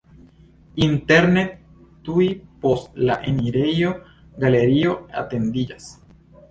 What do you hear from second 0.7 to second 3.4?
Interne tuj post la